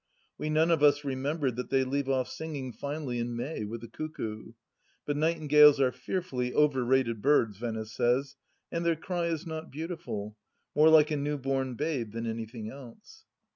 [0.39, 3.87] We none of us remembered that they leave off singing finally in May, with the
[3.87, 4.53] cuckoo!
[5.05, 8.35] But nightingales are fearfully overrated birds, Venice says,
[8.71, 10.35] and their cry is not beautiful:
[10.75, 13.25] more like a new born babe than anything else